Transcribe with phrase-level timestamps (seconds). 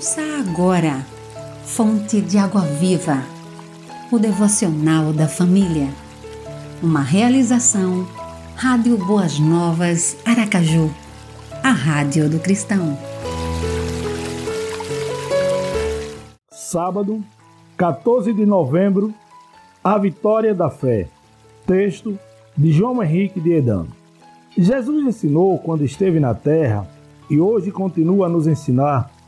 [0.00, 1.04] Ouça agora,
[1.62, 3.22] Fonte de Água Viva,
[4.10, 5.88] o devocional da família.
[6.82, 8.06] Uma realização,
[8.56, 10.90] Rádio Boas Novas, Aracaju,
[11.62, 12.96] a Rádio do Cristão.
[16.50, 17.22] Sábado,
[17.76, 19.12] 14 de novembro,
[19.84, 21.08] a vitória da fé.
[21.66, 22.18] Texto
[22.56, 23.84] de João Henrique de Edan.
[24.56, 26.88] Jesus ensinou quando esteve na terra
[27.28, 29.19] e hoje continua a nos ensinar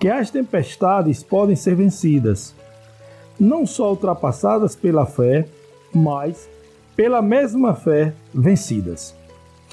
[0.00, 2.54] que as tempestades podem ser vencidas,
[3.38, 5.46] não só ultrapassadas pela fé,
[5.94, 6.48] mas
[6.96, 9.14] pela mesma fé vencidas.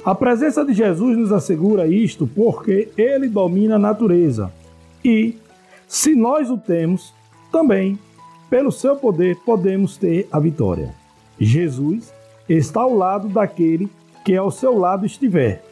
[0.03, 4.51] A presença de Jesus nos assegura isto porque ele domina a natureza
[5.03, 5.37] e,
[5.87, 7.13] se nós o temos,
[7.49, 7.97] também,
[8.49, 10.93] pelo seu poder, podemos ter a vitória.
[11.39, 12.13] Jesus
[12.49, 13.89] está ao lado daquele
[14.25, 15.63] que ao seu lado estiver.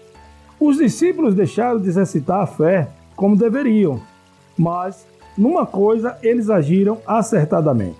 [0.58, 2.88] Os discípulos deixaram de exercitar a fé
[3.18, 4.00] como deveriam
[4.58, 5.06] mas
[5.38, 7.98] numa coisa eles agiram acertadamente.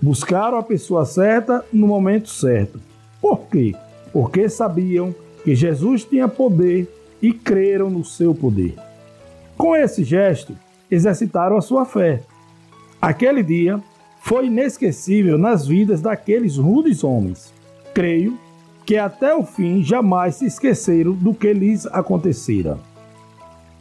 [0.00, 2.80] Buscaram a pessoa certa no momento certo.
[3.20, 3.74] Por quê?
[4.12, 6.88] Porque sabiam que Jesus tinha poder
[7.20, 8.74] e creram no seu poder.
[9.56, 10.56] Com esse gesto,
[10.90, 12.22] exercitaram a sua fé.
[13.00, 13.82] Aquele dia
[14.20, 17.52] foi inesquecível nas vidas daqueles rudes homens.
[17.92, 18.38] Creio
[18.84, 22.78] que até o fim jamais se esqueceram do que lhes acontecera.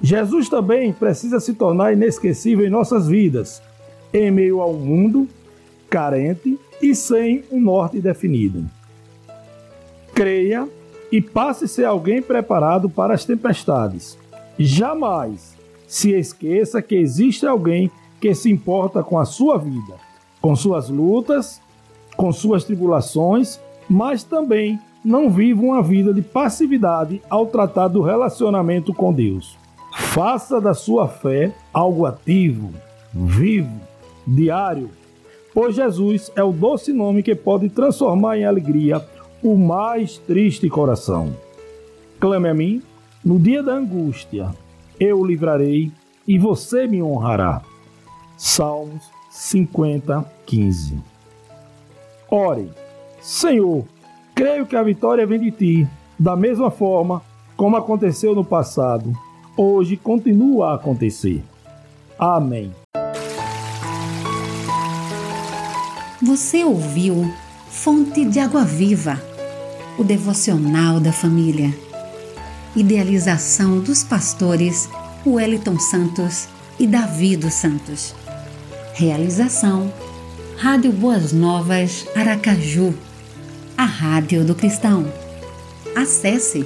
[0.02, 3.62] Jesus também precisa se tornar inesquecível em nossas vidas,
[4.14, 5.28] em meio a um mundo
[5.90, 8.66] carente e sem um norte definido.
[10.14, 10.68] Creia
[11.12, 14.18] e passe a ser alguém preparado para as tempestades.
[14.58, 15.56] Jamais
[15.88, 19.95] se esqueça que existe alguém que se importa com a sua vida,
[20.42, 21.62] com suas lutas,
[22.16, 23.59] com suas tribulações,
[23.90, 29.58] mas também não viva uma vida de passividade ao tratar do relacionamento com Deus.
[30.18, 32.73] Faça da sua fé algo ativo,
[33.14, 33.80] vivo,
[34.26, 34.90] diário,
[35.54, 39.00] pois Jesus é o doce nome que pode transformar em alegria
[39.44, 41.36] o mais triste coração.
[42.19, 42.81] Clame a mim
[43.24, 44.50] no dia da angústia,
[45.00, 45.91] eu o livrarei
[46.28, 47.62] e você me honrará.
[48.36, 50.97] Salmos 50, 15.
[52.31, 52.72] Ore,
[53.22, 53.86] Senhor,
[54.34, 55.88] creio que a vitória vem de ti,
[56.18, 57.22] da mesma forma
[57.56, 59.14] como aconteceu no passado
[59.57, 61.44] hoje continua a acontecer.
[62.18, 62.72] Amém.
[66.22, 67.34] Você ouviu
[67.69, 69.22] Fonte de Água Viva,
[69.97, 71.73] o devocional da família.
[72.75, 74.88] Idealização dos pastores
[75.25, 76.47] Wellington Santos
[76.79, 78.16] e Davi dos Santos.
[78.94, 79.91] Realização
[80.57, 82.94] Rádio Boas Novas Aracaju,
[83.78, 85.06] a Rádio do Cristão.
[85.96, 86.66] Acesse